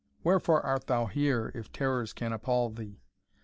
[0.23, 3.03] Wherefore art thou here, if terrors can appal thee?